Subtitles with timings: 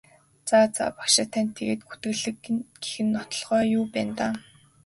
[0.49, 4.33] За за багшаа танд тэгээд гүтгэлэг гэх нотолгоо юу байна даа?